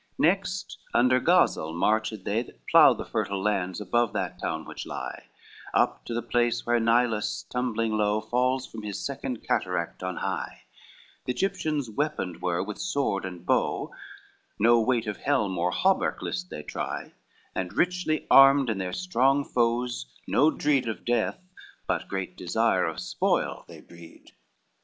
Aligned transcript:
XVIII 0.19 0.29
Next 0.29 0.77
under 0.95 1.19
Gazel 1.19 1.73
marched 1.75 2.23
they 2.25 2.41
that 2.41 2.65
plough 2.65 2.93
The 2.95 3.05
fertile 3.05 3.39
lands 3.39 3.79
above 3.79 4.13
that 4.13 4.39
town 4.41 4.65
which 4.65 4.87
lie 4.87 5.25
Up 5.75 6.03
to 6.05 6.15
the 6.15 6.23
place 6.23 6.65
where 6.65 6.79
Nilus 6.79 7.43
tumbling 7.43 7.91
low 7.95 8.19
Falls 8.19 8.65
from 8.65 8.81
his 8.81 8.99
second 8.99 9.43
cataract 9.47 9.99
from 9.99 10.15
high; 10.15 10.63
The 11.25 11.33
Egyptians 11.33 11.91
weaponed 11.91 12.41
were 12.41 12.63
with 12.63 12.79
sword 12.79 13.25
and 13.25 13.45
bow, 13.45 13.91
No 14.57 14.81
weight 14.81 15.05
of 15.05 15.17
helm 15.17 15.55
or 15.59 15.69
hauberk 15.69 16.23
list 16.23 16.49
they 16.49 16.63
try, 16.63 17.11
And 17.53 17.71
richly 17.77 18.25
armed, 18.31 18.71
in 18.71 18.79
their 18.79 18.93
strong 18.93 19.43
foes 19.43 20.07
no 20.27 20.49
dreed 20.49 20.87
Of 20.87 21.05
death 21.05 21.37
but 21.85 22.07
great 22.07 22.35
desire 22.35 22.85
of 22.87 22.99
spoil 22.99 23.65
they 23.67 23.81
breed. 23.81 24.31